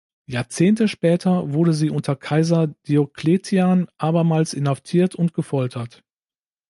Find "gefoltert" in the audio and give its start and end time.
5.35-6.03